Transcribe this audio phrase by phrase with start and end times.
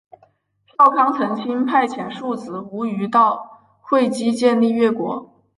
[0.79, 5.31] 少康曾经派遣庶子无余到会稽建立越国。